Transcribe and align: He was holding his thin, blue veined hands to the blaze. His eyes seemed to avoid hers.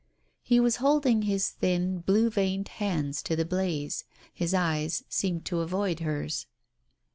He 0.41 0.59
was 0.59 0.77
holding 0.77 1.21
his 1.21 1.47
thin, 1.51 1.99
blue 1.99 2.31
veined 2.31 2.69
hands 2.69 3.21
to 3.21 3.35
the 3.35 3.45
blaze. 3.45 4.03
His 4.33 4.51
eyes 4.51 5.03
seemed 5.09 5.45
to 5.45 5.59
avoid 5.59 5.99
hers. 5.99 6.47